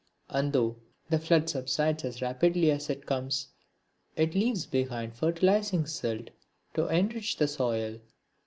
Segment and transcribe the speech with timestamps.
[0.31, 0.77] And, though
[1.11, 3.49] the flood subsides as rapidly as it comes,
[4.15, 6.31] it leaves behind fertilising silt
[6.73, 7.99] to enrich the soil.